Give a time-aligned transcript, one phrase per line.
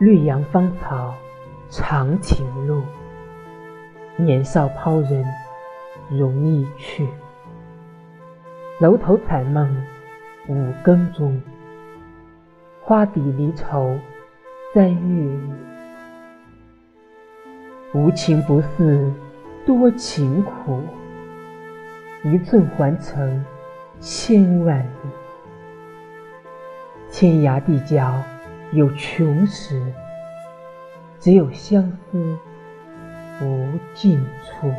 [0.00, 1.14] 绿杨芳草
[1.68, 2.82] 长情路，
[4.16, 5.22] 年少抛人
[6.08, 7.06] 容易去。
[8.78, 9.76] 楼头彩梦
[10.48, 11.38] 五更钟，
[12.80, 13.94] 花底离愁
[14.74, 15.38] 在月。
[17.92, 19.12] 无情不似
[19.66, 20.80] 多情苦，
[22.24, 23.44] 一寸还成
[23.98, 25.10] 千万里。
[27.12, 28.14] 天涯地角
[28.72, 29.82] 有穷时，
[31.18, 32.38] 只有相思
[33.42, 34.72] 无尽处。